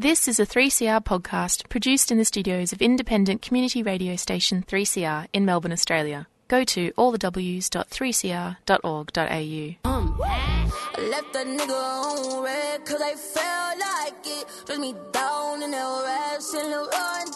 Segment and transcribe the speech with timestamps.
[0.00, 5.26] This is a 3CR podcast produced in the studios of independent community radio station 3CR
[5.34, 6.26] in Melbourne, Australia.
[6.48, 9.90] Go to allthews.3cr.org.au.
[9.90, 13.14] Um, left nigga on red cause I
[13.76, 14.46] like it.
[14.80, 15.72] Me down in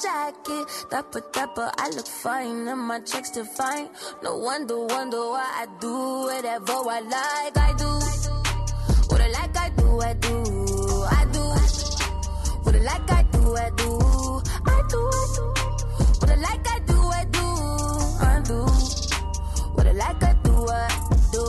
[0.03, 0.67] jacket.
[0.91, 3.91] Dapper, dapper, I look fine and my checks define.
[4.23, 7.59] No wonder, wonder why I do whatever I like.
[7.59, 8.01] I do
[9.11, 9.55] what I like.
[9.55, 10.43] I do, I do,
[11.11, 11.34] I do
[12.85, 13.11] like.
[13.11, 13.99] I do, I do,
[14.67, 15.51] I do, I do
[16.21, 16.69] what I like.
[16.71, 17.47] I do, I do,
[18.21, 18.59] I do
[19.75, 20.23] what I like.
[20.23, 20.89] I do, I
[21.33, 21.45] do.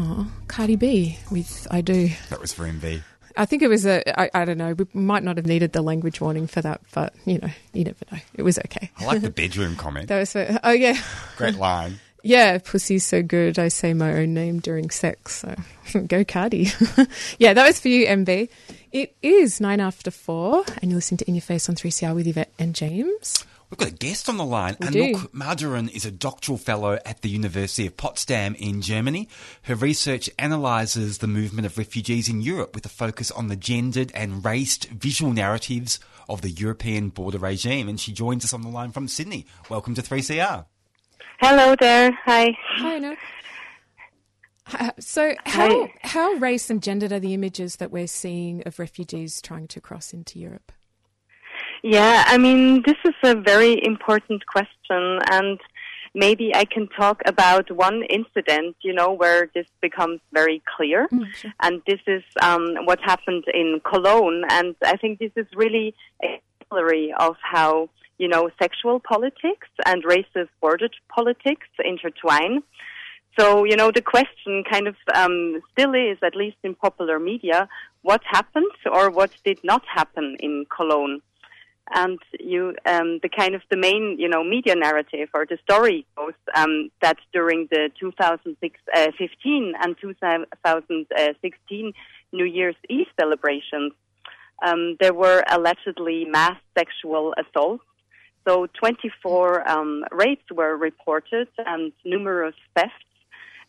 [0.00, 2.08] Oh, Cardi B with I Do.
[2.30, 3.02] That was for MV.
[3.38, 5.80] I think it was a, I, I don't know, we might not have needed the
[5.80, 8.18] language warning for that, but you know, you never know.
[8.34, 8.90] It was okay.
[8.98, 10.08] I like the bedroom comment.
[10.08, 11.00] That was, oh yeah.
[11.36, 12.00] Great line.
[12.22, 13.58] Yeah, pussy's so good.
[13.58, 15.36] I say my own name during sex.
[15.36, 15.54] So
[16.06, 16.68] go Cardi.
[17.38, 18.48] yeah, that was for you, MB.
[18.90, 22.26] It is nine after four, and you're listening to In Your Face on 3CR with
[22.26, 23.44] Yvette and James.
[23.70, 24.76] We've got a guest on the line.
[24.80, 25.28] We Anouk do.
[25.28, 29.28] Madorin is a doctoral fellow at the University of Potsdam in Germany.
[29.62, 34.10] Her research analyses the movement of refugees in Europe with a focus on the gendered
[34.14, 37.88] and raced visual narratives of the European border regime.
[37.90, 39.46] And she joins us on the line from Sydney.
[39.68, 40.64] Welcome to 3CR.
[41.40, 42.12] Hello there.
[42.24, 42.56] Hi.
[42.76, 43.16] Hi, no.
[44.72, 49.40] Uh, So, how how race and gendered are the images that we're seeing of refugees
[49.40, 50.72] trying to cross into Europe?
[51.82, 55.58] Yeah, I mean, this is a very important question, and
[56.14, 61.08] maybe I can talk about one incident, you know, where this becomes very clear.
[61.60, 66.40] And this is um, what happened in Cologne, and I think this is really a
[66.68, 72.62] exemplary of how, you know, sexual politics and racist border politics intertwine.
[73.38, 77.68] So, you know, the question kind of um, still is, at least in popular media,
[78.02, 81.20] what happened or what did not happen in Cologne?
[81.94, 86.06] And you, um, the kind of the main, you know, media narrative or the story
[86.16, 91.92] goes um, that during the 2015 and 2016
[92.32, 93.92] New Year's Eve celebrations,
[94.62, 97.84] um, there were allegedly mass sexual assaults.
[98.46, 102.94] So 24 um, rapes were reported and numerous thefts.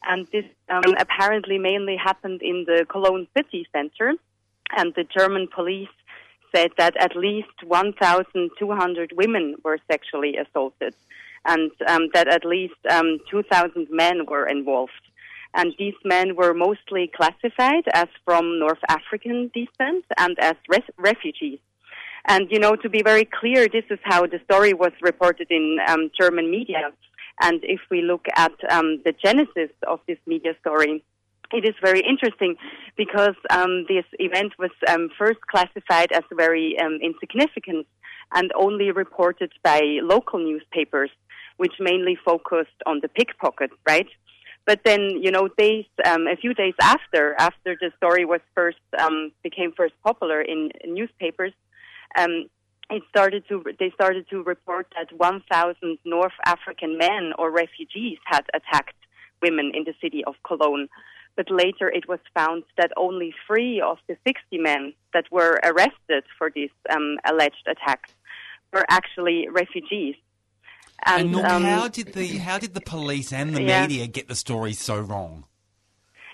[0.04, 4.14] And this um, apparently mainly happened in the Cologne city center.
[4.76, 5.90] And the German police
[6.56, 10.94] said that at least 1,200 women were sexually assaulted
[11.46, 14.92] and um, that at least um, 2,000 men were involved.
[15.54, 21.60] And these men were mostly classified as from North African descent and as res- refugees.
[22.26, 25.80] And, you know, to be very clear, this is how the story was reported in
[25.88, 26.92] um, German media.
[27.42, 31.04] And if we look at um, the genesis of this media story,
[31.52, 32.56] it is very interesting
[32.96, 37.88] because um, this event was um, first classified as very um, insignificant
[38.34, 41.10] and only reported by local newspapers,
[41.58, 44.08] which mainly focused on the pickpocket, right?
[44.66, 48.78] But then, you know, days, um, a few days after, after the story was first
[49.00, 51.54] um, became first popular in newspapers,
[52.16, 52.46] um,
[52.92, 58.46] it started to they started to report that 1,000 North African men or refugees had
[58.54, 58.96] attacked
[59.42, 60.88] women in the city of Cologne.
[61.40, 66.26] But later it was found that only three of the 60 men that were arrested
[66.38, 68.12] for these um, alleged attacks
[68.74, 70.16] were actually refugees.
[71.06, 73.84] And, Anouk, um, how did the how did the police and the Yeah.
[73.84, 75.46] media get the story so wrong?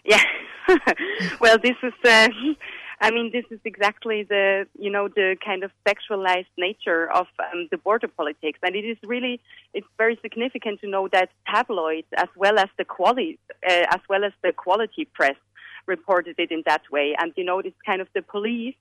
[0.03, 0.23] Yeah.
[1.39, 1.93] well, this is.
[2.03, 2.29] Uh,
[3.05, 7.67] I mean, this is exactly the you know the kind of sexualized nature of um,
[7.69, 9.39] the border politics, and it is really
[9.75, 13.37] it's very significant to know that tabloids as well as the quality
[13.69, 15.39] uh, as well as the quality press
[15.85, 18.75] reported it in that way, and you know it's kind of the police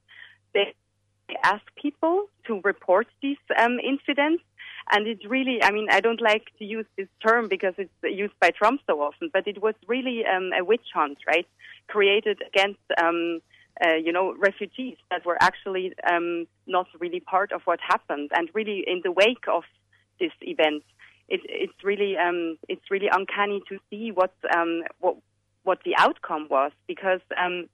[0.54, 0.72] they
[1.42, 4.42] ask people to report these um, incidents.
[4.90, 8.38] And it's really, I mean, I don't like to use this term because it's used
[8.40, 11.46] by Trump so often, but it was really um, a witch hunt, right?
[11.88, 13.40] Created against, um,
[13.82, 18.30] uh, you know, refugees that were actually um, not really part of what happened.
[18.34, 19.64] And really, in the wake of
[20.20, 20.84] this event,
[21.28, 25.16] it, it's really, um, it's really uncanny to see what, um, what,
[25.64, 27.68] what the outcome was because, um,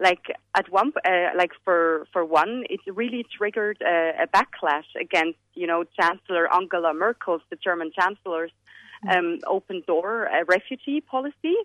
[0.00, 0.24] like
[0.56, 5.66] at one uh, like for for one it really triggered a, a backlash against you
[5.66, 8.50] know chancellor angela merkel's the german chancellor's
[9.08, 11.56] um, open door uh, refugee policy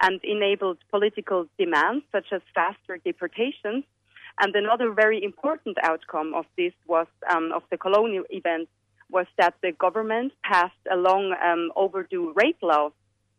[0.00, 3.84] and enabled political demands such as faster deportations
[4.40, 8.68] and another very important outcome of this was um, of the colonial event
[9.10, 12.90] was that the government passed a long um, overdue rape law.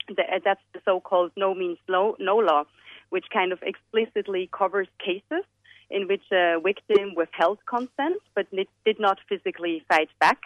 [0.07, 2.63] That's the so-called no means no, no law,
[3.09, 5.43] which kind of explicitly covers cases
[5.89, 8.47] in which a victim withheld consent but
[8.85, 10.39] did not physically fight back.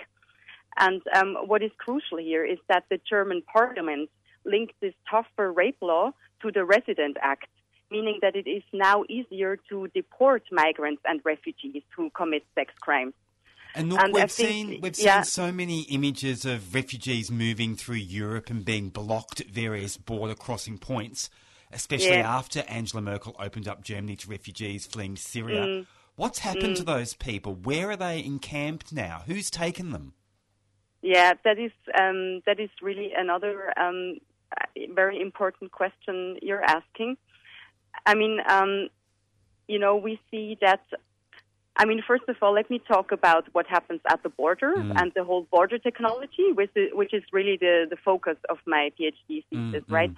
[0.78, 4.10] And um, what is crucial here is that the German parliament
[4.50, 6.12] linked this tougher rape law
[6.42, 7.48] to the Resident Act,
[7.92, 13.14] meaning that it is now easier to deport migrants and refugees who commit sex crimes.
[13.76, 15.22] And look, and we've seen we've yeah.
[15.22, 20.34] seen so many images of refugees moving through Europe and being blocked at various border
[20.34, 21.30] crossing points,
[21.72, 22.38] especially yeah.
[22.38, 25.66] after Angela Merkel opened up Germany to refugees fleeing Syria.
[25.66, 25.86] Mm.
[26.16, 26.78] What's happened mm.
[26.78, 27.54] to those people?
[27.54, 29.22] Where are they encamped now?
[29.28, 30.14] Who's taken them?
[31.02, 34.18] Yeah, that is um, that is really another um,
[34.94, 37.18] very important question you're asking.
[38.06, 38.90] I mean, um,
[39.68, 40.82] you know, we see that.
[41.76, 45.00] I mean, first of all, let me talk about what happens at the border mm.
[45.00, 48.92] and the whole border technology, which is, which is really the, the focus of my
[49.00, 50.12] PhD thesis, mm, right?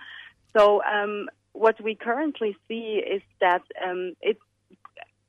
[0.57, 4.39] So, um, what we currently see is that um, it's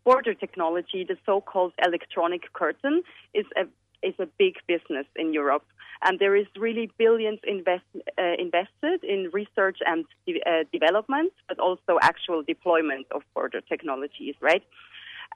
[0.05, 3.02] border technology, the so-called electronic curtain,
[3.34, 3.64] is a
[4.02, 5.64] is a big business in Europe.
[6.04, 7.84] And there is really billions invest,
[8.19, 14.34] uh, invested in research and de- uh, development, but also actual deployment of border technologies,
[14.40, 14.64] right?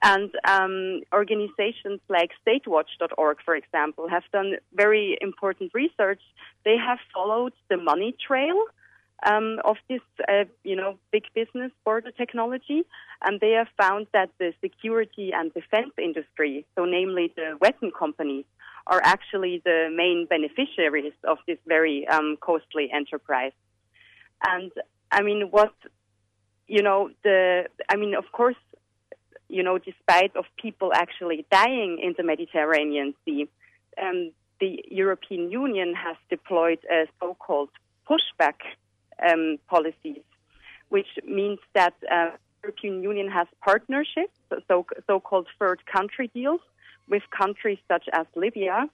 [0.02, 6.20] And um, organizations like statewatch.org, for example, have done very important research.
[6.64, 8.64] They have followed the money trail
[9.24, 12.82] um, of this, uh, you know, big business border technology,
[13.24, 18.44] and they have found that the security and defense industry, so namely the weapon companies,
[18.86, 23.52] are actually the main beneficiaries of this very um, costly enterprise.
[24.46, 24.70] And
[25.10, 25.74] I mean, what
[26.68, 28.56] you know, the I mean, of course,
[29.48, 33.48] you know, despite of people actually dying in the Mediterranean Sea,
[34.02, 37.70] um, the European Union has deployed a so-called
[38.08, 38.58] pushback
[39.24, 40.22] um, policies,
[40.88, 42.30] which means that uh,
[42.62, 44.36] European Union has partnerships,
[44.68, 46.60] so so-called third country deals,
[47.08, 48.88] with countries such as Libya,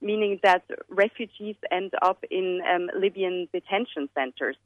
[0.00, 4.56] meaning that refugees end up in um, Libyan detention centers.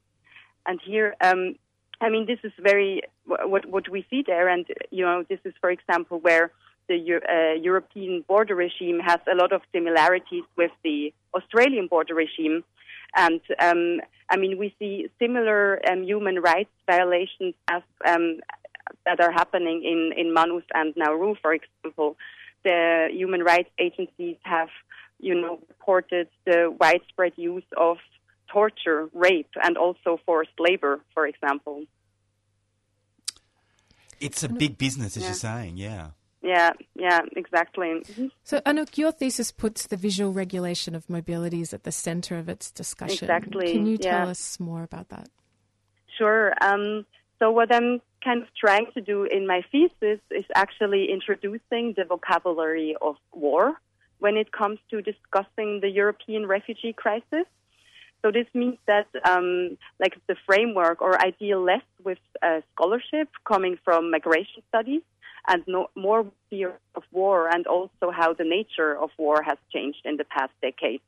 [0.65, 1.55] And here, um,
[1.99, 5.53] I mean, this is very what what we see there, and you know, this is,
[5.61, 6.51] for example, where
[6.87, 12.63] the uh, European border regime has a lot of similarities with the Australian border regime.
[13.15, 18.39] And um, I mean, we see similar um, human rights violations as um,
[19.05, 22.17] that are happening in in Manus and Nauru, for example
[22.63, 24.69] the human rights agencies have,
[25.19, 27.97] you know, reported the widespread use of
[28.47, 31.83] torture, rape, and also forced labor, for example.
[34.19, 35.29] It's a big business, as yeah.
[35.29, 36.07] you're saying, yeah.
[36.43, 37.87] Yeah, yeah, exactly.
[37.87, 38.27] Mm-hmm.
[38.43, 42.71] So, Anouk, your thesis puts the visual regulation of mobilities at the center of its
[42.71, 43.25] discussion.
[43.25, 43.73] Exactly.
[43.73, 44.31] Can you tell yeah.
[44.31, 45.29] us more about that?
[46.17, 46.53] Sure.
[46.61, 47.05] Um,
[47.39, 52.05] so what I'm kind of trying to do in my thesis is actually introducing the
[52.07, 53.73] vocabulary of war
[54.19, 57.45] when it comes to discussing the European refugee crisis.
[58.21, 63.79] So this means that, um, like the framework or idea less with uh, scholarship coming
[63.83, 65.01] from migration studies
[65.47, 70.01] and no, more fear of war and also how the nature of war has changed
[70.05, 71.03] in the past decades.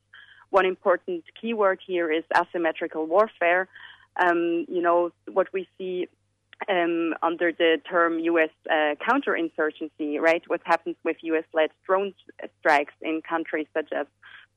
[0.50, 3.68] One important keyword here is asymmetrical warfare.
[4.16, 6.08] Um, you know, what we see
[6.68, 8.50] um, under the term U.S.
[8.70, 10.42] Uh, counterinsurgency, right?
[10.46, 12.14] What happens with U.S.-led drone
[12.60, 14.06] strikes in countries such as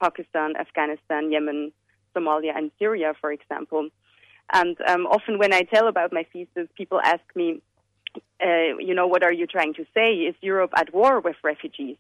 [0.01, 1.71] Pakistan, Afghanistan, Yemen,
[2.15, 3.89] Somalia, and Syria, for example.
[4.53, 7.61] And um, often when I tell about my thesis, people ask me,
[8.41, 10.13] uh, you know, what are you trying to say?
[10.13, 11.97] Is Europe at war with refugees?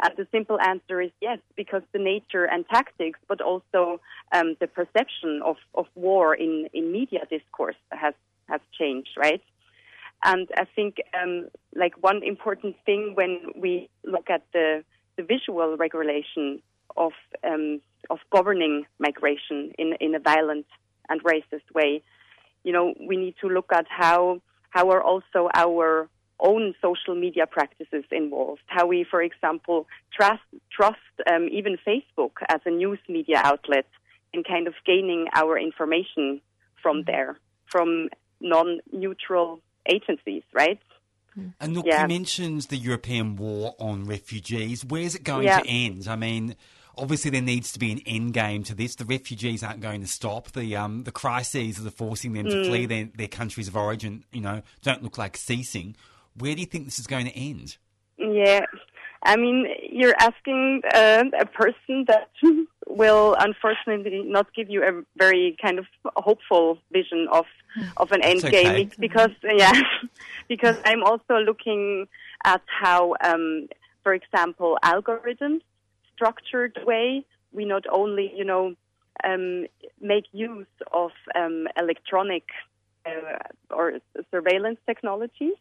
[0.00, 4.00] And the simple answer is yes, because the nature and tactics, but also
[4.32, 8.14] um, the perception of, of war in, in media discourse has
[8.48, 9.42] has changed, right?
[10.24, 14.84] And I think um, like one important thing when we look at the,
[15.16, 16.60] the visual regulation
[16.96, 17.12] of
[17.44, 20.66] um, of governing migration in in a violent
[21.08, 22.02] and racist way,
[22.64, 24.40] you know, we need to look at how
[24.70, 26.08] how are also our
[26.40, 28.62] own social media practices involved.
[28.66, 30.98] How we, for example, trust trust
[31.30, 33.86] um, even Facebook as a news media outlet
[34.32, 36.40] in kind of gaining our information
[36.82, 37.10] from mm-hmm.
[37.10, 38.08] there, from
[38.40, 40.80] non-neutral agencies, right?
[41.60, 42.02] And look, yeah.
[42.02, 44.84] you mentioned the European war on refugees.
[44.84, 45.60] Where's it going yeah.
[45.60, 46.08] to end?
[46.08, 46.56] I mean,
[46.96, 48.96] obviously there needs to be an end game to this.
[48.96, 50.50] The refugees aren't going to stop.
[50.52, 52.66] The um, the crises that are forcing them to mm.
[52.66, 55.96] flee their, their countries of origin, you know, don't look like ceasing.
[56.34, 57.76] Where do you think this is going to end?
[58.18, 58.64] Yeah,
[59.22, 62.30] I mean, you're asking uh, a person that
[62.88, 67.44] will unfortunately not give you a very kind of hopeful vision of
[67.98, 69.72] of an end That's game because yeah,
[70.48, 72.08] because I'm also looking
[72.44, 73.68] at how, um,
[74.02, 75.60] for example, algorithms
[76.14, 78.74] structured way we not only you know
[79.24, 79.66] um,
[80.00, 82.44] make use of um, electronic
[83.06, 83.38] uh,
[83.70, 83.98] or
[84.30, 85.54] surveillance technologies,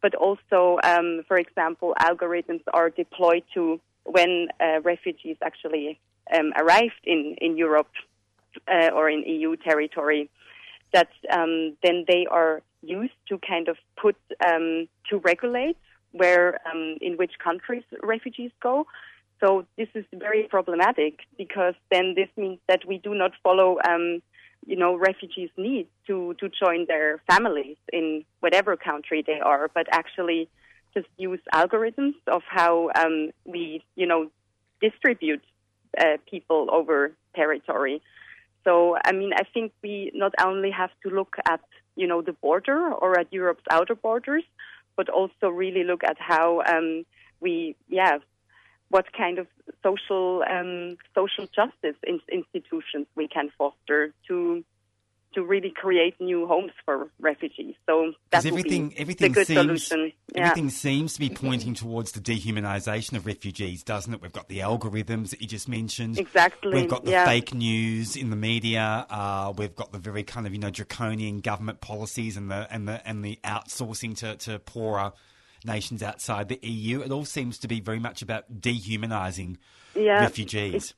[0.00, 5.98] but also, um, for example, algorithms are deployed to when uh, refugees actually
[6.32, 7.90] um, arrived in, in Europe
[8.68, 10.30] uh, or in EU territory,
[10.92, 14.16] that um, then they are used to kind of put
[14.46, 15.76] um, to regulate
[16.12, 18.86] where um, in which countries refugees go.
[19.40, 24.22] So this is very problematic because then this means that we do not follow, um,
[24.64, 29.86] you know, refugees' needs to, to join their families in whatever country they are, but
[29.90, 30.48] actually
[30.94, 34.30] just use algorithms of how um, we, you know,
[34.80, 35.42] distribute
[35.98, 38.02] uh, people over territory.
[38.64, 41.60] So, I mean, I think we not only have to look at,
[41.96, 44.44] you know, the border or at Europe's outer borders,
[44.96, 47.04] but also really look at how um,
[47.40, 48.18] we, yeah,
[48.88, 49.46] what kind of
[49.82, 54.64] social um, social justice in, institutions we can foster to
[55.34, 57.74] to really create new homes for refugees.
[57.86, 60.12] So that Because would everything, everything the good seems, solution.
[60.34, 60.42] Yeah.
[60.50, 64.20] everything seems to be pointing towards the dehumanisation of refugees, doesn't it?
[64.22, 66.18] We've got the algorithms that you just mentioned.
[66.18, 67.24] Exactly, We've got the yeah.
[67.26, 69.06] fake news in the media.
[69.10, 72.88] Uh, we've got the very kind of you know draconian government policies and the and
[72.88, 75.12] the and the outsourcing to, to poorer
[75.64, 77.00] nations outside the EU.
[77.00, 79.56] It all seems to be very much about dehumanising
[79.94, 80.20] Yeah.
[80.20, 80.94] refugees.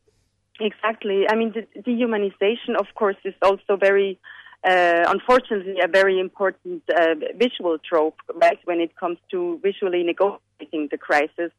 [0.60, 1.26] Exactly.
[1.28, 4.18] I mean, the dehumanization, of course, is also very,
[4.64, 10.88] uh, unfortunately, a very important uh, visual trope, right, when it comes to visually negotiating
[10.90, 11.52] the crisis.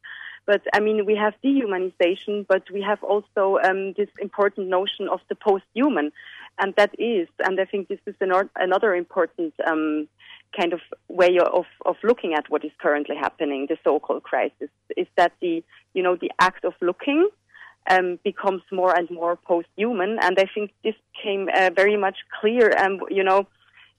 [0.46, 5.20] But I mean, we have dehumanization, but we have also um, this important notion of
[5.28, 6.10] the post-human,
[6.58, 10.08] and that is, and I think this is an, another important um,
[10.58, 15.06] kind of way of, of looking at what is currently happening, the so-called crisis, is
[15.16, 15.62] that the
[15.92, 17.28] you know the act of looking
[17.88, 22.72] um, becomes more and more post-human, and I think this came uh, very much clear.
[22.78, 23.46] Um, you know,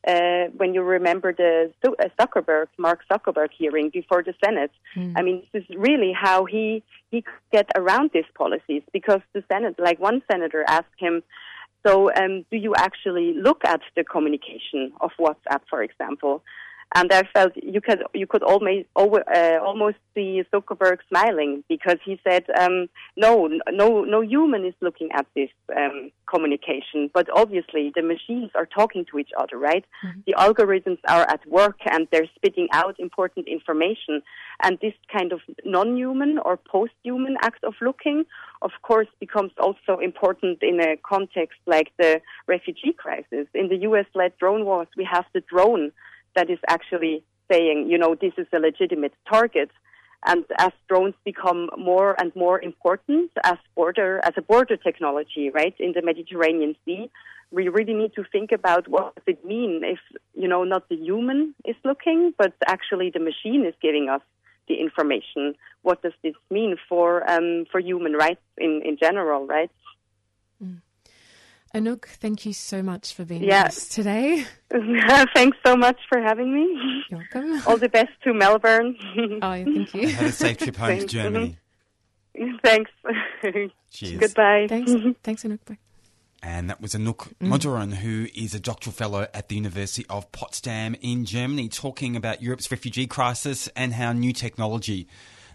[0.08, 4.72] uh, when you remember the uh, Zuckerberg, Mark Zuckerberg hearing before the Senate,
[5.15, 9.43] I mean, this is really how he he could get around these policies because the
[9.51, 11.24] Senate, like one senator asked him.
[11.86, 16.43] So, um, do you actually look at the communication of WhatsApp, for example?
[16.96, 22.19] And I felt you could you could almost uh, almost see Zuckerberg smiling because he
[22.27, 28.01] said, um, "No, no, no human is looking at this um, communication, but obviously the
[28.01, 29.86] machines are talking to each other, right?
[30.25, 34.24] The algorithms are at work and they're spitting out important information,
[34.63, 38.25] and this kind of non-human or post-human act of looking,
[38.63, 43.46] of course, becomes also important in a context like the refugee crisis.
[43.53, 45.91] In the U.S.-led drone wars, we have the drone."
[46.36, 49.71] That is actually saying, you know, this is a legitimate target.
[50.25, 55.74] And as drones become more and more important as border as a border technology, right,
[55.79, 57.09] in the Mediterranean Sea,
[57.51, 60.00] we really need to think about what does it mean if,
[60.36, 64.21] you know, not the human is looking, but actually the machine is giving us
[64.67, 65.55] the information.
[65.81, 69.71] What does this mean for um, for human rights in, in general, right?
[71.76, 73.64] Anouk, thank you so much for being Yeah.
[73.66, 74.46] with us today.
[75.36, 77.04] Thanks so much for having me.
[77.12, 77.62] You're welcome.
[77.68, 78.96] All the best to Melbourne.
[79.42, 80.08] Oh, thank you.
[80.10, 81.14] Have a safe trip home to Thanks.
[81.14, 81.58] Germany.
[82.64, 82.92] Thanks.
[83.92, 84.20] Cheers.
[84.20, 84.66] Goodbye.
[84.68, 84.92] Thanks.
[85.24, 85.60] Thanks, Anouk.
[85.66, 85.78] Bye.
[86.42, 90.96] And that was Anouk Madorin, who is a doctoral fellow at the University of Potsdam
[91.02, 95.08] in Germany, talking about Europe's refugee crisis and how new technology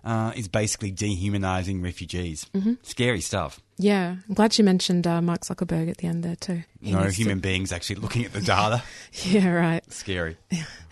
[0.04, 2.47] uh, is basically dehumanizing refugees.
[2.83, 3.61] Scary stuff.
[3.76, 6.62] Yeah, I'm glad you mentioned uh, Mark Zuckerberg at the end there too.
[6.80, 8.82] He No needs to- human beings actually looking at the data.
[9.24, 9.92] Yeah, right.
[9.92, 10.36] Scary.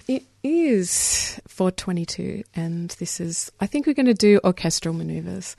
[0.08, 5.54] It is 422, and this is, I think we're going to do orchestral maneuvers.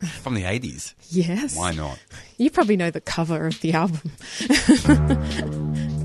[0.22, 0.94] From the 80s.
[1.10, 1.56] Yes.
[1.56, 1.98] Why not?
[2.36, 4.10] You probably know the cover of the album.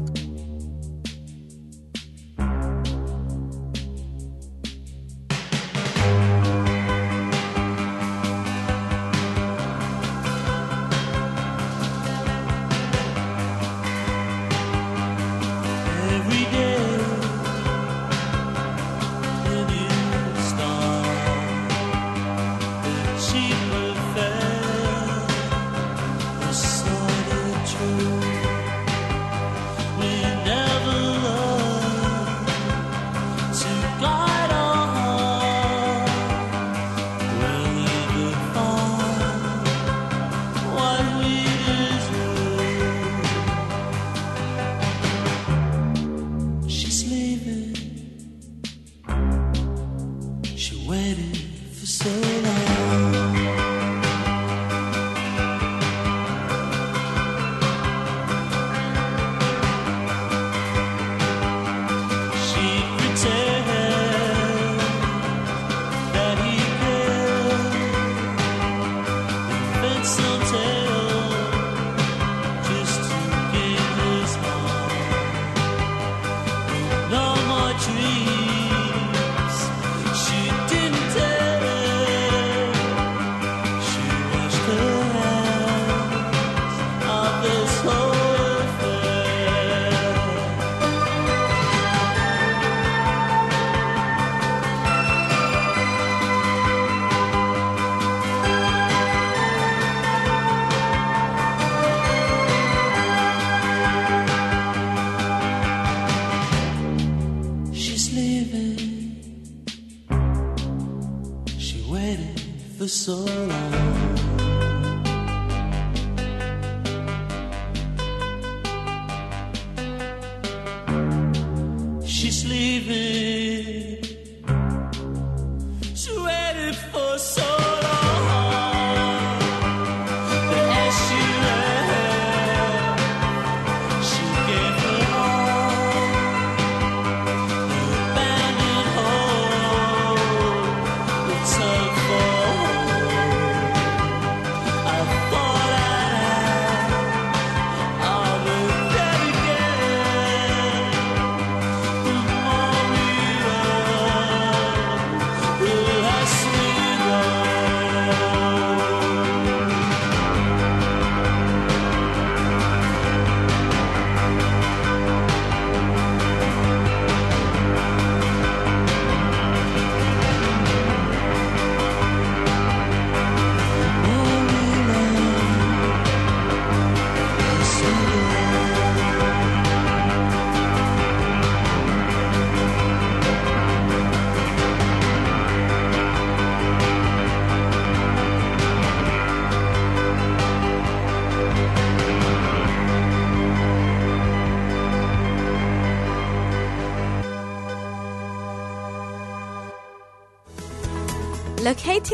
[70.10, 70.79] Sometimes.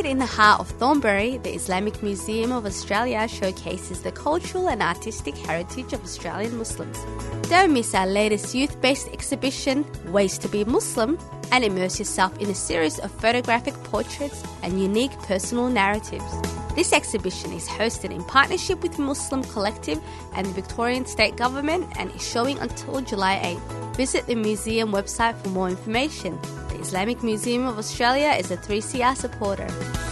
[0.05, 4.83] Located in the heart of Thornbury, the Islamic Museum of Australia showcases the cultural and
[4.83, 6.99] artistic heritage of Australian Muslims.
[7.49, 11.17] Don't miss our latest youth based exhibition, Ways to Be Muslim,
[11.51, 16.44] and immerse yourself in a series of photographic portraits and unique personal narratives.
[16.75, 20.01] This exhibition is hosted in partnership with Muslim Collective
[20.33, 23.95] and the Victorian State Government and is showing until July 8.
[23.95, 26.38] Visit the museum website for more information.
[26.67, 30.04] The Islamic Museum of Australia is a 3CR supporter.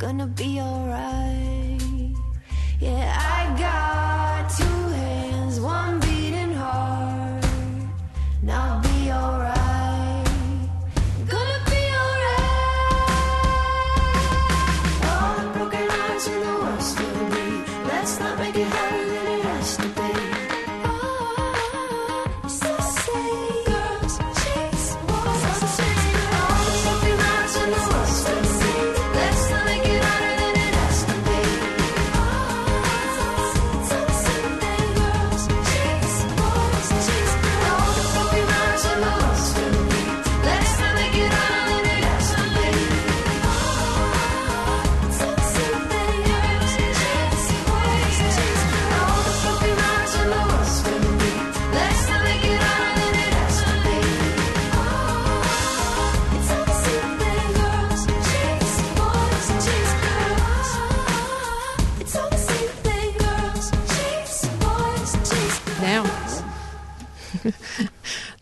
[0.00, 1.78] gonna be alright.
[2.80, 4.79] Yeah, I got to.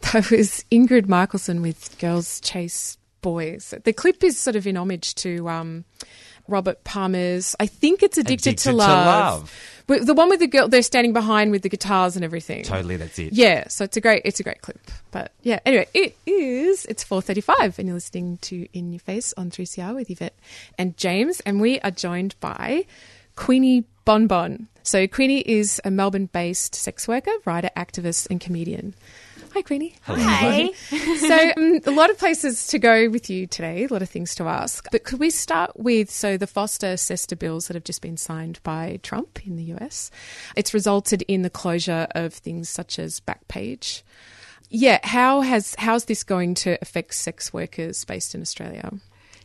[0.13, 3.75] That was Ingrid Michaelson with Girls Chase Boys.
[3.85, 5.85] The clip is sort of in homage to um,
[6.49, 9.53] Robert Palmer's, I think it's Addicted, Addicted to to Love.
[9.87, 10.07] Love.
[10.07, 12.63] The one with the girl, they're standing behind with the guitars and everything.
[12.63, 13.35] Totally, that's it.
[13.35, 14.81] Yeah, so it's a great it's a great clip.
[15.11, 19.01] But yeah, anyway, it is it's four thirty five and you're listening to In Your
[19.01, 20.39] Face on three CR with Yvette
[20.79, 22.87] and James and we are joined by
[23.37, 24.69] Queenie Bon Bon.
[24.83, 28.95] So Queenie is a Melbourne based sex worker, writer, activist and comedian.
[29.55, 29.95] Hi Queenie.
[30.03, 30.71] Hi.
[31.19, 34.35] so um, a lot of places to go with you today, a lot of things
[34.37, 34.87] to ask.
[34.93, 39.01] But could we start with so the FOSTA-SESTA bills that have just been signed by
[39.03, 40.11] Trump in the US?
[40.55, 44.03] It's resulted in the closure of things such as Backpage.
[44.71, 48.93] Yeah, how has how's this going to affect sex workers based in Australia?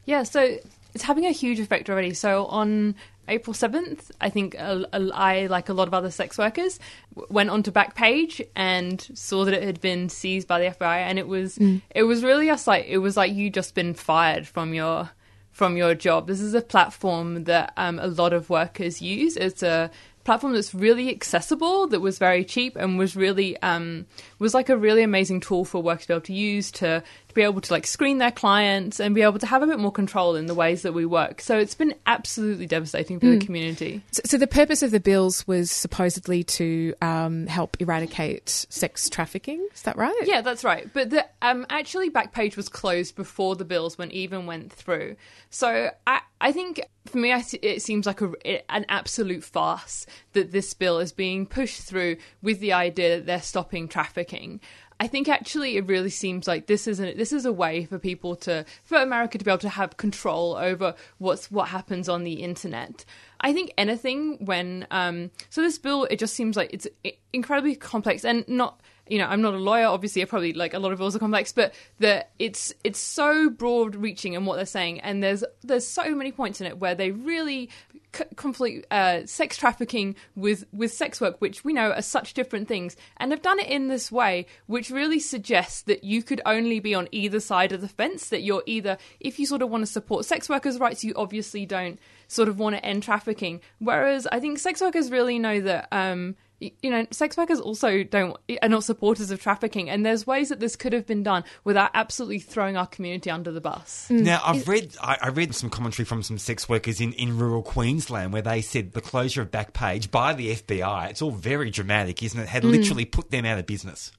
[0.06, 0.58] Yeah, so
[0.94, 2.14] it's having a huge effect already.
[2.14, 2.96] So on
[3.28, 6.80] April 7th, I think uh, I, like a lot of other sex workers,
[7.16, 11.18] w- went onto Backpage and saw that it had been seized by the FBI, and
[11.18, 11.58] it was
[11.92, 15.10] it was really just like it was like you just been fired from your
[15.52, 16.28] from your job.
[16.28, 19.38] This is a platform that um, a lot of workers use.
[19.38, 19.90] It's a
[20.24, 24.06] platform that's really accessible, that was very cheap, and was really um,
[24.44, 27.34] was like a really amazing tool for workers to be able to use to to
[27.34, 29.92] be able to like screen their clients and be able to have a bit more
[29.92, 31.42] control in the ways that we work.
[31.42, 34.04] So it's been absolutely devastating for the community.
[34.12, 39.68] So, so the purpose of the bills was supposedly to um, help eradicate sex trafficking.
[39.74, 40.22] Is that right?
[40.26, 40.88] Yeah, that's right.
[40.94, 45.16] But the um, actually Backpage was closed before the bills went even went through.
[45.50, 50.74] So I I think for me it seems like a, an absolute farce that this
[50.74, 53.88] bill is being pushed through with the idea that they're stopping
[54.34, 54.60] trafficking.
[55.00, 58.36] I think actually it really seems like this is this is a way for people
[58.38, 62.44] to for America to be able to have control over what's what happens on the
[62.44, 63.04] internet.
[63.42, 66.88] I think anything when um, so this bill it just seems like it's
[67.34, 70.80] incredibly complex and not you know I'm not a lawyer obviously I probably like a
[70.80, 74.66] lot of bills are complex but the it's it's so broad reaching in what they're
[74.66, 77.70] saying and there's there's so many points in it where they really
[78.16, 82.68] c- conflict uh, sex trafficking with with sex work which we know are such different
[82.68, 86.80] things and have done it in this way which really suggests that you could only
[86.80, 89.82] be on either side of the fence that you're either if you sort of want
[89.82, 93.60] to support sex workers rights you obviously don't sort of want to end trafficking.
[93.80, 96.36] Whereas i think sex workers really know that um
[96.82, 100.60] you know, sex workers also don't are not supporters of trafficking, and there's ways that
[100.60, 104.06] this could have been done without absolutely throwing our community under the bus.
[104.08, 104.24] Hmm.
[104.24, 107.64] Now, I've read I, I read some commentary from some sex workers in, in rural
[107.64, 112.22] Queensland where they said the closure of Backpage by the FBI, it's all very dramatic,
[112.24, 112.48] isn't it?
[112.48, 112.72] Had hmm.
[112.72, 114.12] literally put them out of business.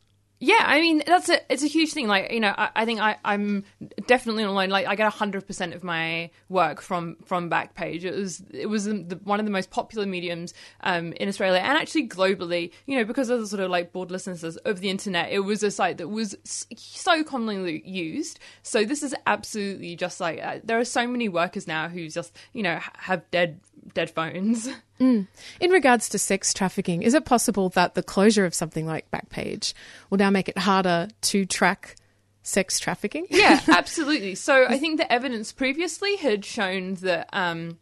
[0.45, 2.07] Yeah, I mean that's a it's a huge thing.
[2.07, 3.65] Like you know, I, I think I, I'm
[4.07, 4.69] definitely not alone.
[4.69, 8.05] Like I get hundred percent of my work from from Backpage.
[8.05, 10.53] It was it was the, one of the most popular mediums
[10.83, 12.73] um, in Australia and actually globally.
[12.85, 15.71] You know, because of the sort of like borderlessness of the internet, it was a
[15.71, 16.37] site that was
[16.77, 18.39] so commonly used.
[18.63, 22.37] So this is absolutely just like uh, there are so many workers now who just
[22.53, 23.61] you know have dead
[23.93, 24.69] dead phones.
[24.99, 25.27] In
[25.61, 29.75] regards to sex trafficking, is it possible that the closure of something like Backpage
[30.09, 31.97] will now make it harder to track
[32.43, 33.27] sex trafficking?
[33.31, 34.35] Yeah, absolutely.
[34.37, 37.79] So I think the evidence previously had shown that um,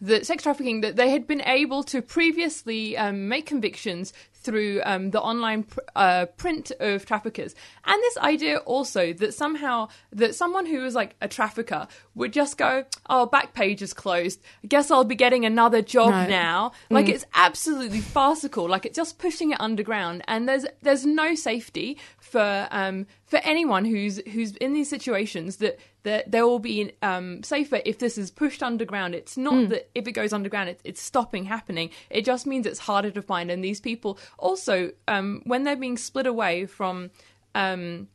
[0.00, 5.10] that sex trafficking that they had been able to previously um, make convictions through um,
[5.10, 10.66] the online pr- uh, print of traffickers, and this idea also that somehow that someone
[10.66, 14.40] who was like a trafficker would just go, "Oh, Backpage is closed.
[14.64, 16.28] I guess I'll be getting another job Right.
[16.28, 18.68] now." Like it's absolutely farcical.
[18.68, 23.84] Like it's just pushing it underground, and there's there's no safety for um for anyone
[23.84, 28.30] who's who's in these situations that that they will be um safer if this is
[28.30, 29.14] pushed underground.
[29.14, 31.90] It's not that if it goes underground, it, it's stopping happening.
[32.10, 35.98] It just means it's harder to find, and these people also um when they're being
[35.98, 37.10] split away from
[37.54, 38.08] um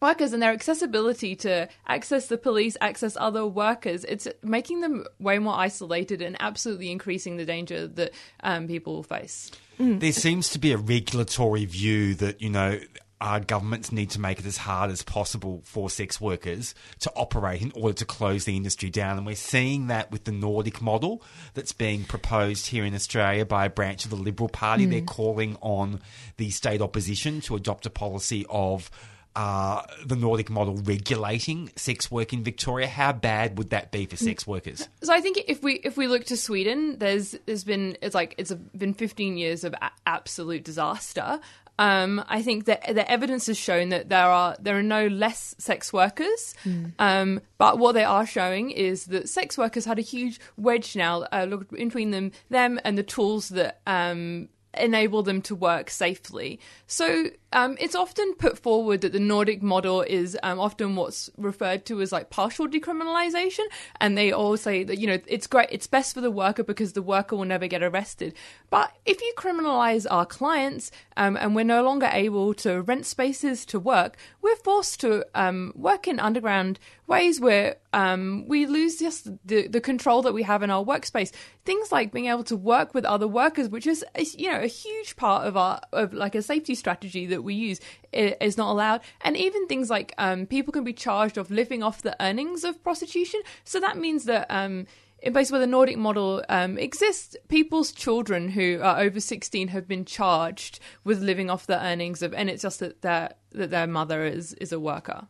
[0.00, 5.38] workers and their accessibility to access the police, access other workers, it's making them way
[5.38, 9.50] more isolated and absolutely increasing the danger that um, people face.
[9.78, 12.78] There seems to be a regulatory view that, you know,
[13.20, 17.62] our governments need to make it as hard as possible for sex workers to operate
[17.62, 19.16] in order to close the industry down.
[19.16, 21.22] And we're seeing that with the Nordic model
[21.54, 24.84] that's being proposed here in Australia by a branch of the Liberal Party.
[24.84, 26.00] They're calling on
[26.36, 28.90] the state opposition to adopt a policy of
[29.36, 32.86] uh, the Nordic model regulating sex work in Victoria.
[32.86, 34.88] How bad would that be for sex workers?
[35.02, 38.34] So I think if we if we look to Sweden, there's there's been it's like
[38.38, 41.38] it's been 15 years of a- absolute disaster.
[41.78, 45.54] Um, I think that the evidence has shown that there are there are no less
[45.58, 46.54] sex workers,
[46.98, 51.22] um, but what they are showing is that sex workers had a huge wedge now
[51.22, 56.60] uh, between them them and the tools that um, enable them to work safely.
[56.86, 61.86] So um, it's often put forward that the Nordic model is um, often what's referred
[61.86, 63.64] to as like partial decriminalization,
[63.98, 66.92] and they all say that you know it's great, it's best for the worker because
[66.92, 68.34] the worker will never get arrested.
[68.68, 73.64] But if you criminalize our clients um, and we're no longer able to rent spaces
[73.66, 79.30] to work, we're forced to um, work in underground ways where um, we lose just
[79.46, 81.32] the, the control that we have in our workspace.
[81.64, 84.04] Things like being able to work with other workers, which is
[84.36, 87.80] you know a huge part of our of like a safety strategy that we use,
[88.12, 89.00] is not allowed.
[89.22, 92.82] And even things like um, people can be charged of living off the earnings of
[92.82, 93.40] prostitution.
[93.64, 94.46] So that means that.
[94.50, 94.86] Um,
[95.20, 99.88] in places where the Nordic model um, exists, people's children who are over 16 have
[99.88, 103.86] been charged with living off the earnings of, and it's just that their, that their
[103.86, 105.26] mother is, is a worker.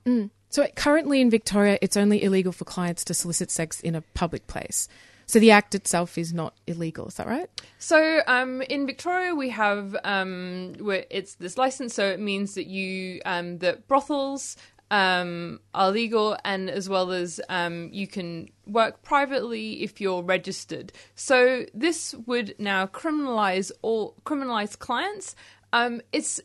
[0.49, 4.47] So currently in Victoria, it's only illegal for clients to solicit sex in a public
[4.49, 4.89] place.
[5.27, 7.09] So the act itself is not illegal.
[7.09, 7.51] Is that right?
[7.79, 10.75] So um, in Victoria, we have um,
[11.11, 14.57] it's this license, so it means that you um, that brothels
[14.91, 20.93] um, are legal, and as well as um, you can work privately if you're registered.
[21.17, 25.35] So this would now criminalize all criminalize clients.
[25.73, 26.41] Um, it's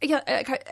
[0.00, 0.20] yeah,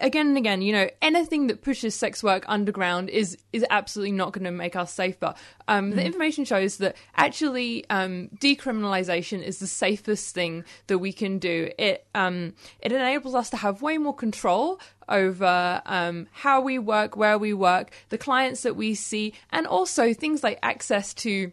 [0.01, 4.33] again and again, you know, anything that pushes sex work underground is is absolutely not
[4.33, 5.35] going to make us safer.
[5.69, 11.39] Um, The information shows that actually um, decriminalization is the safest thing that we can
[11.39, 11.71] do.
[11.79, 17.17] It um, it enables us to have way more control over um, how we work,
[17.17, 21.53] where we work, the clients that we see, and also things like access to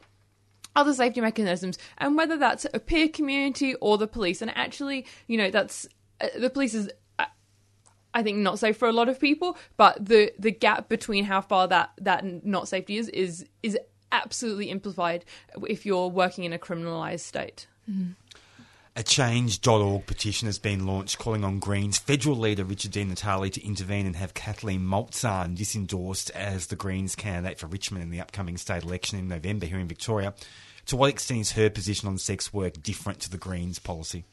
[0.75, 5.35] other safety mechanisms and whether that's a peer community or the police and actually you
[5.35, 5.87] know that's
[6.21, 6.87] uh, the police is
[8.17, 11.39] I think not safe for a lot of people, but the the gap between how
[11.39, 13.77] far that that not safety is is is
[14.11, 15.23] absolutely amplified
[15.67, 17.67] if you're working in a criminalized state.
[18.95, 23.63] A change.org petition has been launched calling on Greens federal leader Richard Di Natale to
[23.63, 28.57] intervene and have Kathleen Maltzahn disendorsed as the Greens candidate for Richmond in the upcoming
[28.57, 30.33] state election in November here in Victoria.
[30.87, 34.23] To what extent is her position on sex work different to the Greens policy?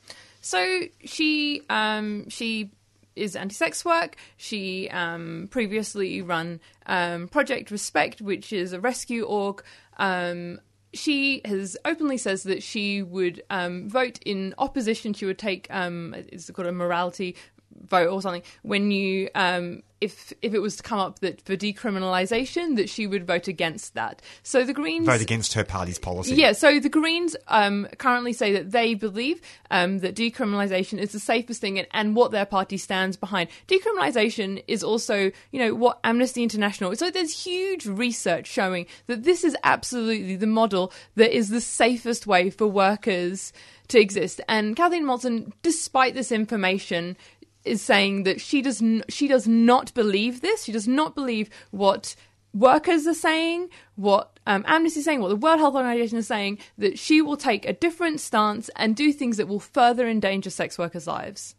[0.40, 2.70] So she um, she
[3.16, 4.16] is anti-sex work.
[4.36, 9.62] She um, previously run um, Project Respect, which is a rescue org.
[9.98, 10.60] Um,
[10.92, 15.12] she has openly says that she would um, vote in opposition.
[15.12, 17.36] She would take um, it's called a morality
[17.82, 21.56] vote or something when you um, if if it was to come up that for
[21.56, 24.20] decriminalisation that she would vote against that.
[24.42, 26.34] So the Greens Vote against her party's policy.
[26.34, 31.20] yeah, so the Greens um, currently say that they believe um, that decriminalisation is the
[31.20, 33.48] safest thing and, and what their party stands behind.
[33.66, 36.94] Decriminalisation is also, you know, what Amnesty International.
[36.96, 42.26] So there's huge research showing that this is absolutely the model that is the safest
[42.26, 43.52] way for workers
[43.88, 44.40] to exist.
[44.48, 47.16] And Kathleen Maltzahn, despite this information,
[47.64, 50.64] is saying that she does n- she does not believe this.
[50.64, 52.14] She does not believe what
[52.52, 56.58] workers are saying, what um, Amnesty is saying, what the World Health Organization is saying.
[56.78, 60.78] That she will take a different stance and do things that will further endanger sex
[60.78, 61.54] workers' lives.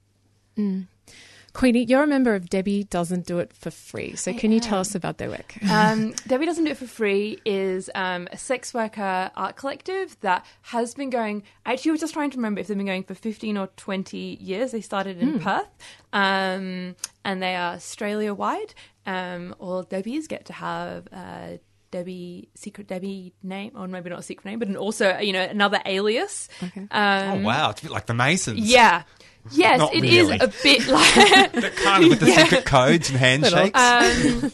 [1.56, 4.16] Queenie, you're a member of Debbie Doesn't Do It for Free.
[4.18, 5.56] So can you tell us about their work?
[5.72, 10.46] Um, Debbie Doesn't Do It For Free is um, a sex worker art collective that
[10.64, 11.44] has been going.
[11.66, 14.18] Actually, I was just trying to remember if they've been going for 15 or 20
[14.42, 14.72] years.
[14.72, 15.68] They started in Perth
[16.12, 18.74] um, and they are Australia wide.
[19.06, 21.08] Um, all Debbies get to have.
[21.12, 21.58] Uh,
[21.92, 25.42] Debbie, secret Debbie name, or maybe not a secret name, but an also, you know,
[25.44, 26.50] another alias.
[26.62, 26.86] Okay.
[26.92, 27.70] Oh, Um, wow.
[27.70, 28.60] It's a bit like the Masons.
[28.60, 29.04] Yeah.
[29.52, 30.40] Yes, Not it is really.
[30.40, 31.54] a bit like.
[31.54, 33.80] But kind of with the secret codes and handshakes.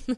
[0.09, 0.17] Um,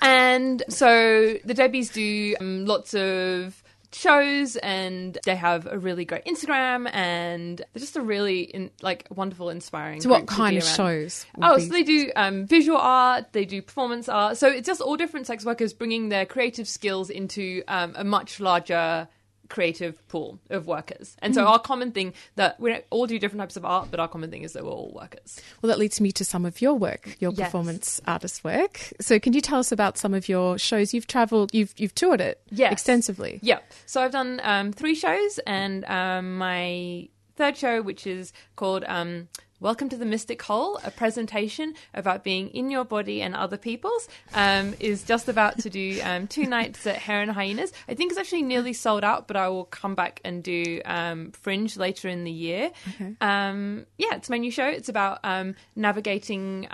[0.00, 3.62] and so the Debbies do um, lots of
[3.94, 9.06] shows and they have a really great Instagram and they're just a really in, like
[9.10, 10.74] wonderful inspiring So what kind of around.
[10.74, 11.26] shows?
[11.40, 14.38] Oh, be- so they do um, visual art, they do performance art.
[14.38, 18.40] So it's just all different sex workers bringing their creative skills into um, a much
[18.40, 19.08] larger
[19.52, 21.14] creative pool of workers.
[21.20, 24.08] And so our common thing that we all do different types of art, but our
[24.08, 25.38] common thing is that we're all workers.
[25.60, 27.48] Well, that leads me to some of your work, your Yes.
[27.48, 28.80] performance artist work.
[29.00, 30.92] So, can you tell us about some of your shows?
[30.94, 32.72] You've travelled, you've you've toured it Yes.
[32.72, 33.38] extensively.
[33.42, 33.60] Yeah.
[33.86, 39.28] So I've done um, three shows, and um, my third show, which is called um,
[39.62, 44.08] Welcome to the Mystic Hole, a presentation about being in your body and other people's,
[44.34, 47.72] um, is just about to do um, two nights at Hares and Hyenas.
[47.86, 51.30] I think it's actually nearly sold out, but I will come back and do um,
[51.30, 52.72] Fringe later in the year.
[53.20, 54.66] Um, yeah, it's my new show.
[54.66, 56.66] It's about um, navigating.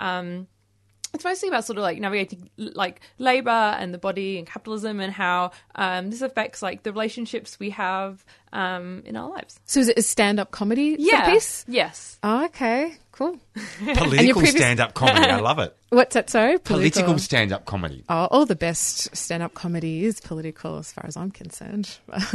[1.13, 5.11] It's mostly about sort of like navigating like labor and the body and capitalism and
[5.11, 9.59] how um, this affects like the relationships we have um, in our lives.
[9.65, 11.31] So is it a stand-up comedy Yeah.
[11.33, 11.65] piece?
[11.67, 12.19] Yes.
[12.21, 13.39] Oh, okay, cool.
[13.95, 15.29] Political previous- stand-up comedy.
[15.29, 15.75] I love it.
[15.89, 16.29] What's that?
[16.29, 18.03] Sorry, Political stand-up comedy.
[18.07, 21.97] Oh, all the best stand-up comedy is political, as far as I'm concerned.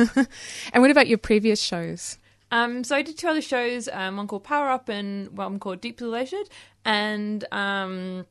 [0.73, 2.19] and what about your previous shows?
[2.51, 5.81] Um, so I did two other shows, um, one called Power Up and one called
[5.81, 6.49] Deeply Leisured,
[6.85, 8.27] and um,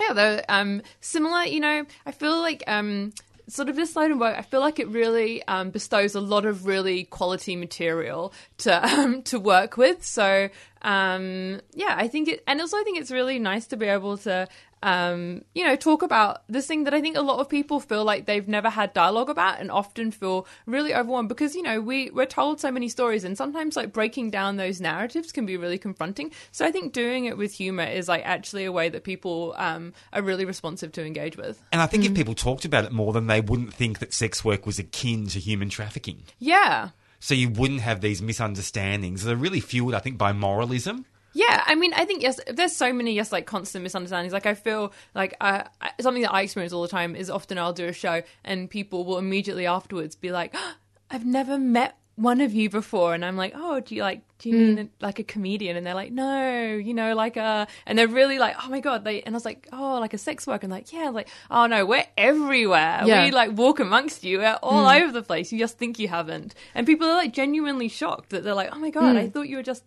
[0.00, 1.44] yeah, they're um, similar.
[1.44, 3.12] You know, I feel like um,
[3.48, 4.38] sort of this line of work.
[4.38, 9.22] I feel like it really um, bestows a lot of really quality material to um,
[9.24, 10.04] to work with.
[10.04, 10.48] So
[10.82, 14.18] um, yeah, I think it, and also I think it's really nice to be able
[14.18, 14.48] to.
[14.80, 18.04] Um, you know, talk about this thing that I think a lot of people feel
[18.04, 22.10] like they've never had dialogue about and often feel really overwhelmed because, you know, we,
[22.10, 25.78] we're told so many stories and sometimes like breaking down those narratives can be really
[25.78, 26.30] confronting.
[26.52, 29.94] So I think doing it with humor is like actually a way that people um,
[30.12, 31.60] are really responsive to engage with.
[31.72, 34.44] And I think if people talked about it more, then they wouldn't think that sex
[34.44, 36.22] work was akin to human trafficking.
[36.38, 36.90] Yeah.
[37.20, 39.24] So you wouldn't have these misunderstandings.
[39.24, 41.04] They're really fueled, I think, by moralism.
[41.32, 42.40] Yeah, I mean, I think yes.
[42.46, 44.32] There's so many yes, like constant misunderstandings.
[44.32, 45.66] Like I feel like I,
[46.00, 49.04] something that I experience all the time is often I'll do a show and people
[49.04, 50.74] will immediately afterwards be like, "Oh,
[51.10, 54.50] "I've never met one of you before," and I'm like, "Oh, do you like do
[54.50, 54.74] you hmm.
[54.74, 58.08] mean a, like a comedian?" And they're like, "No, you know, like a," and they're
[58.08, 60.64] really like, "Oh my god!" They and I was like, "Oh, like a sex worker,"
[60.64, 63.02] and like, "Yeah," like, "Oh no, we're everywhere.
[63.04, 63.24] Yeah.
[63.24, 65.02] We like walk amongst you, we're all hmm.
[65.02, 65.52] over the place.
[65.52, 68.78] You just think you haven't." And people are like genuinely shocked that they're like, "Oh
[68.78, 69.18] my god, hmm.
[69.18, 69.84] I thought you were just."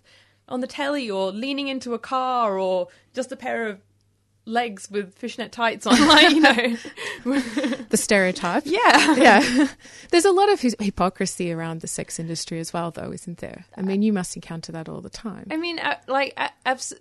[0.47, 3.79] on the telly or leaning into a car or just a pair of
[4.45, 6.75] legs with fishnet tights on like you know
[7.89, 8.63] The stereotype.
[8.65, 9.67] yeah yeah.
[10.09, 13.65] There's a lot of hypocrisy around the sex industry as well, though, isn't there?
[13.77, 15.47] I mean, you must encounter that all the time.
[15.51, 16.37] i mean uh, like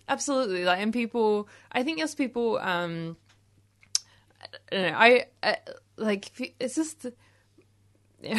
[0.08, 3.16] absolutely like and people i think as people um
[4.42, 5.54] i don't know i uh,
[5.96, 7.06] like it's just
[8.22, 8.34] you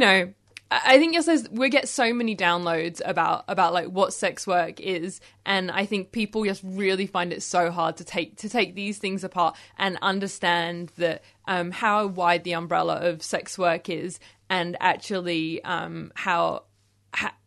[0.00, 0.32] know
[0.70, 5.20] I think yes, we get so many downloads about about like what sex work is,
[5.44, 8.98] and I think people just really find it so hard to take to take these
[8.98, 14.18] things apart and understand that um, how wide the umbrella of sex work is,
[14.50, 16.64] and actually um, how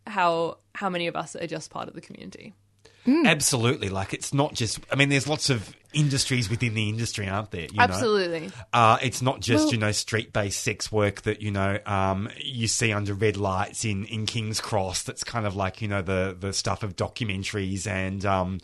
[0.08, 2.53] how how many of us are just part of the community.
[3.25, 3.89] Absolutely.
[3.89, 7.62] Like, it's not just, I mean, there's lots of industries within the industry, aren't there?
[7.62, 7.84] You know?
[7.84, 8.52] Absolutely.
[8.71, 12.67] Uh, it's not just, you know, street based sex work that, you know, um, you
[12.67, 15.04] see under red lights in, in King's Cross.
[15.04, 18.59] That's kind of like, you know, the, the stuff of documentaries and, um,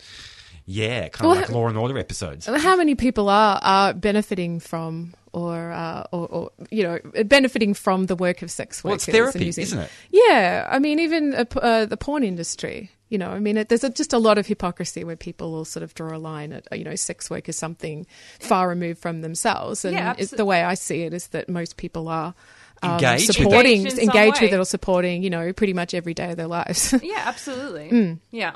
[0.66, 2.48] yeah, kind of Well, like Law and Order episodes.
[2.48, 7.74] And how many people are, are benefiting from or, uh, or, or, you know, benefiting
[7.74, 9.08] from the work of sex Well, workers?
[9.08, 9.92] it's therapy, isn't it?
[10.12, 10.68] Yeah.
[10.70, 12.92] I mean, even uh, the porn industry.
[13.10, 15.66] You know, I mean, it, there's a, just a lot of hypocrisy where people will
[15.66, 18.08] sort of draw a line at, you know, sex work is something
[18.40, 19.86] far removed from themselves.
[19.86, 22.34] And Yeah, it's the way I see it is that most people are
[22.82, 26.14] um, Engaged with supporting, Engaged engaged with it or supporting, you know, pretty much every
[26.14, 26.94] day of their lives.
[27.04, 27.90] Yeah, absolutely.
[27.90, 28.20] Mm.
[28.32, 28.56] Yeah.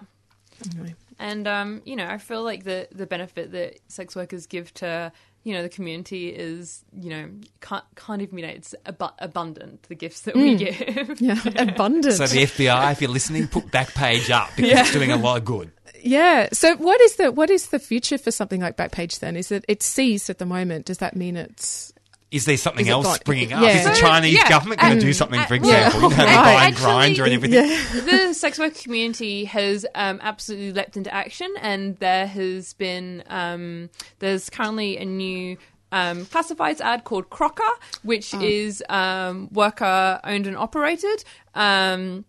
[1.19, 5.11] And um, you know, I feel like the the benefit that sex workers give to
[5.43, 7.29] you know the community is you know
[7.61, 10.57] can't can't even you know it's abu- abundant the gifts that we hmm.
[10.57, 11.21] give.
[11.21, 12.15] yeah, abundant.
[12.15, 15.45] So the FBI, if you're listening, put Backpage up because it's doing a lot of
[15.45, 15.71] good.
[16.01, 16.49] Yeah.
[16.53, 19.35] So what is the what is the future for something like Backpage then?
[19.35, 20.85] Is it it's seized at the moment?
[20.85, 21.93] Does that mean it's
[22.31, 23.15] Is there something Is else gone?
[23.15, 23.63] springing up?
[23.63, 23.77] Yeah.
[23.77, 26.01] Is the Chinese yeah, government going to do something, for example?
[26.01, 26.35] well, you know, right.
[26.35, 28.05] buying Actually, Grindr and everything?
[28.27, 33.89] the sex worker community has um, absolutely leapt into action, and there has been um,
[34.19, 35.57] there's currently a new.
[35.91, 37.63] Um, classifieds ad called Crocker,
[38.03, 41.23] which is um, worker owned and operated.
[41.55, 42.25] Um,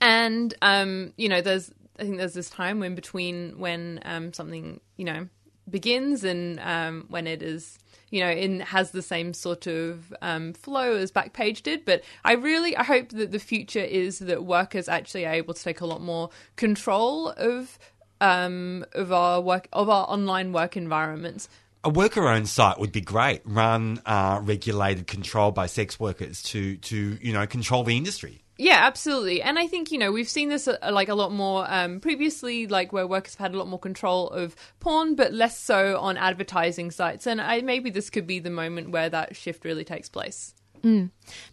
[0.00, 4.80] and um, you know, there's I think there's this time when between when um, something
[4.96, 5.28] you know
[5.68, 7.78] begins and um, when it is
[8.10, 11.84] you know in has the same sort of um, flow as Backpage did.
[11.84, 15.62] But I really I hope that the future is that workers actually are able to
[15.62, 17.78] take a lot more control of
[18.20, 21.48] um, of our work of our online work environments.
[21.84, 27.18] A worker-owned site would be great, run, uh, regulated, controlled by sex workers to, to
[27.20, 28.42] you know control the industry.
[28.60, 29.40] Yeah, absolutely.
[29.40, 32.66] And I think, you know, we've seen this uh, like a lot more um, previously,
[32.66, 36.16] like where workers have had a lot more control of porn, but less so on
[36.16, 37.26] advertising sites.
[37.26, 40.54] And I, maybe this could be the moment where that shift really takes place.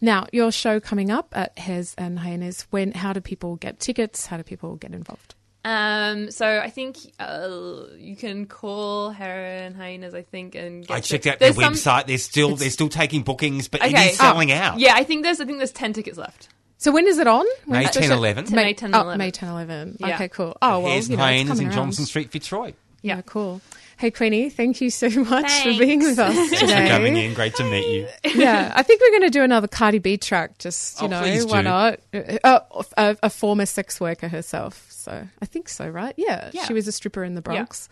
[0.01, 2.65] now your show coming up at Hares and Hyenas?
[2.71, 2.91] When?
[2.91, 4.25] How do people get tickets?
[4.25, 5.35] How do people get involved?
[5.63, 10.93] Um, so I think uh, you can call Hares and Hyenas, I think, and get
[10.93, 12.05] I the- checked out their there's some- website.
[12.07, 14.09] They're still they're still taking bookings, but it Okay.
[14.09, 14.79] is selling out.
[14.79, 16.49] Yeah, I think there's I think there's ten tickets left.
[16.77, 17.45] So when is it on?
[17.65, 18.13] When May is 10, show?
[18.15, 18.53] 11.
[18.53, 19.97] May 10, oh, May 10, 11.
[19.99, 20.15] Yeah.
[20.15, 20.55] Okay, cool.
[20.61, 21.75] Oh, well, Hares you and know, it's Hyenas coming in around.
[21.77, 22.73] Johnston Street, Fitzroy.
[23.01, 23.21] Yeah, Yeah.
[23.25, 23.61] cool.
[23.97, 27.33] Hey, Queenie, thank you so much for being with us Thanks for coming in.
[27.33, 28.07] Great to meet you.
[28.35, 30.57] yeah, I think we're going to do another Cardi B track.
[30.57, 31.63] Just you Oh, know, please why do.
[31.69, 31.99] not?
[32.43, 32.59] Uh,
[32.97, 36.13] a, a former sex worker herself, so I think so, right?
[36.17, 36.65] Yeah, Yeah.
[36.65, 37.87] she was a stripper in the Bronx.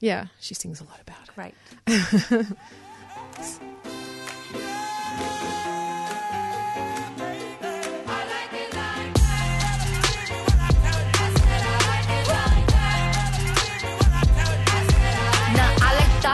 [0.00, 1.34] Yeah, she sings a lot about it.
[1.34, 2.46] Right.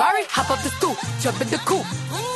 [0.00, 1.84] Ferrari, hop up the stoop, jump in the coupe.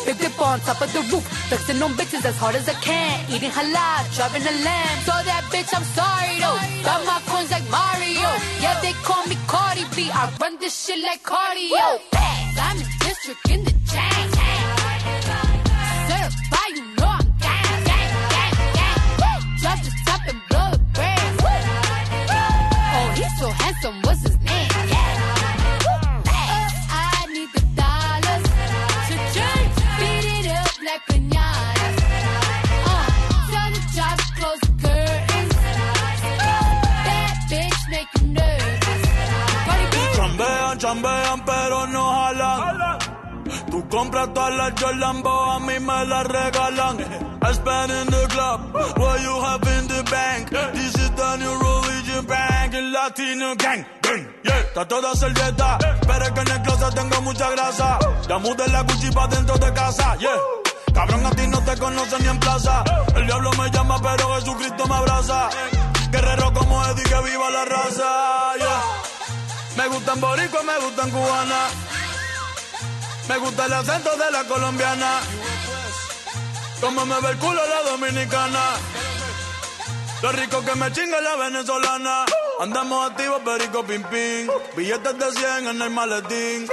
[0.05, 3.25] Big dip on top of the roof, flexing on bitches as hard as I can.
[3.33, 4.97] Eating halal, driving a lamb.
[5.09, 6.61] So that bitch, I'm sorry though.
[6.85, 8.29] Got my coins like Mario.
[8.61, 10.11] Yeah, they call me Cardi B.
[10.13, 12.05] I run this shit like cardio.
[12.75, 13.74] In district in the
[40.95, 42.99] Chambean, pero no jalan.
[43.71, 46.99] Tú compras todas las Jolambo, a mí me las regalan.
[47.43, 48.61] I spend in the club,
[48.97, 50.51] what you have in the bank.
[50.73, 53.85] This is the new religion bank, el latino gang.
[54.03, 57.99] gang, Yeah, está toda servieta, pero es que en el closet tengo mucha grasa.
[58.29, 60.39] Ya mudé la Gucci pa' dentro de casa, yeah.
[60.95, 62.85] Cabrón, a ti no te conocen ni en plaza.
[63.17, 65.51] El diablo me llama, pero Jesucristo me abraza.
[66.11, 69.04] Guerrero como Eddie, que viva la raza, yeah.
[69.77, 71.69] Me gustan boricua, me gustan cubana.
[73.29, 75.21] Me gusta el acento de la colombiana.
[76.81, 78.61] Como me ve el culo la dominicana.
[80.23, 82.25] Lo rico que me chinga la venezolana.
[82.61, 84.49] Andamos activos, perico pim pim.
[84.77, 86.69] Billetes de 100 en el maletín.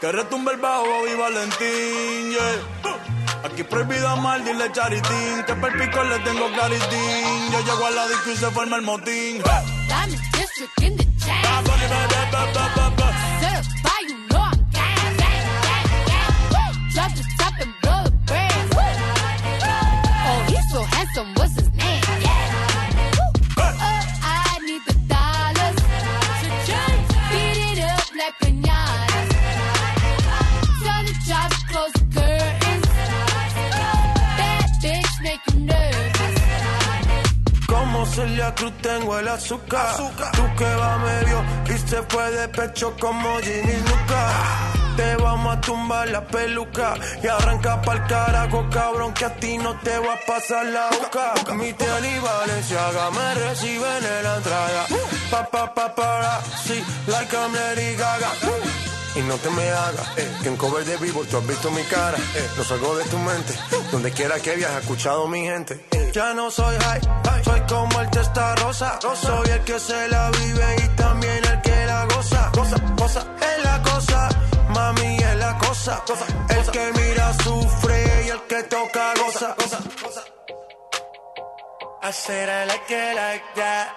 [0.00, 3.44] Que retumbe el bajo y Valentín, yeah.
[3.44, 5.42] Aquí prohibido amar, dile charitín.
[5.46, 7.52] Que per pico le tengo claritín.
[7.52, 9.42] Yo llego a la disco y se forma el motín.
[10.56, 13.08] District in the ba, ba, ba.
[13.40, 15.16] Certified, you know I'm gang.
[16.94, 18.72] Drop the top and blow the brand.
[20.28, 21.55] Oh, he's so handsome, what's
[38.16, 39.94] Celia Cruz tengo el azúcar.
[40.32, 44.32] Tú que va medio y se fue de pecho como Ginny Luca.
[44.96, 49.78] Te vamos a tumbar la peluca y arranca pa'l carajo, cabrón, que a ti no
[49.80, 51.34] te va a pasar la boca.
[51.52, 54.86] Mi tele y Valenciaga me reciben en la entrada.
[55.30, 58.30] Pa, pa, pa, para, sí, like I'm Lady Gaga.
[59.16, 61.82] Y no te me hagas, eh, que en cover de vivo tú has visto mi
[61.84, 63.52] cara, eh, no salgo de tu mente,
[63.92, 65.74] donde quiera que viajes, escuchado mi gente.
[65.90, 66.05] eh.
[66.16, 67.02] Ya no soy high,
[67.44, 71.84] soy como el testa rosa, soy el que se la vive y también el que
[71.84, 74.28] la goza, goza, goza, es la cosa,
[74.70, 76.02] mami es la cosa,
[76.48, 80.24] el que mira sufre y el que toca goza, goza, goza.
[82.02, 83.88] I said I like it like that.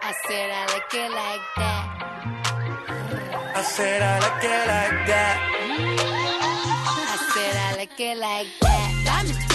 [0.00, 1.84] I said I like it like that.
[3.56, 5.36] I said I like it like that.
[7.10, 8.91] I said I like it like that.
[9.24, 9.52] Oh?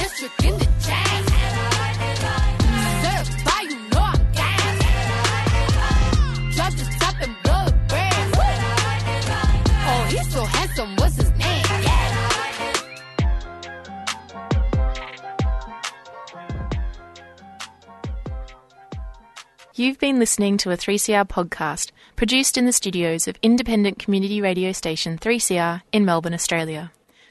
[19.79, 24.71] You've been listening to a 3CR podcast produced in the studios of independent community radio
[24.71, 26.91] station 3CR in Melbourne, Australia.